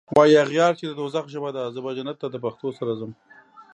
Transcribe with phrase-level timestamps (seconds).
[0.17, 3.11] واي اغیار چی د دوږخ ژبه ده زه به جنت ته دپښتو سره ځم